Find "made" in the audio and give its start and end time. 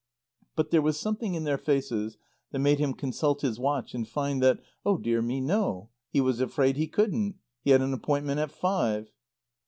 2.57-2.79